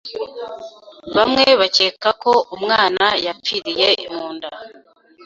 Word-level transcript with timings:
bamwe 1.15 1.45
bakeka 1.59 2.09
ko 2.21 2.31
umwana 2.55 3.05
yapfiriye 3.25 3.89
munda 4.13 4.49